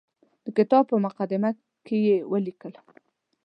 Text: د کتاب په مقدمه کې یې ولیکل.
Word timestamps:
د 0.45 0.47
کتاب 0.57 0.83
په 0.91 0.97
مقدمه 1.05 1.51
کې 1.85 1.97
یې 2.07 2.17
ولیکل. 2.31 2.73